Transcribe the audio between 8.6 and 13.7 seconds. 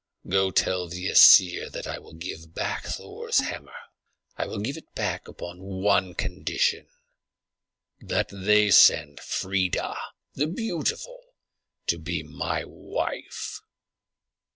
send Freia the beautiful to be my wife."